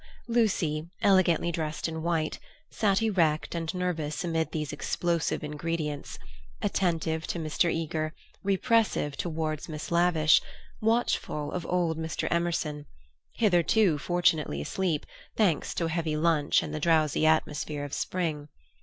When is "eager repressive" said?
7.71-9.15